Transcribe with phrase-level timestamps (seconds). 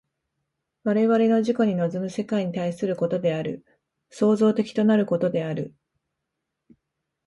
[0.83, 3.63] 我々の自己に臨む世界に対することである、
[4.09, 5.75] 創造的となることである。